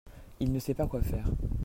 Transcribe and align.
il 0.39 0.51
ne 0.51 0.57
sait 0.57 0.73
pas 0.73 0.87
quoi 0.87 1.03
faire. 1.03 1.29